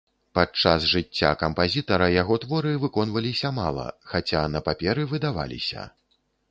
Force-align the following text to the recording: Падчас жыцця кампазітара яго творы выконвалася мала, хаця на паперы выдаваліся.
Падчас 0.37 0.87
жыцця 0.93 1.31
кампазітара 1.43 2.07
яго 2.13 2.39
творы 2.47 2.73
выконвалася 2.87 3.55
мала, 3.61 3.87
хаця 4.15 4.45
на 4.57 4.67
паперы 4.71 5.11
выдаваліся. 5.15 5.89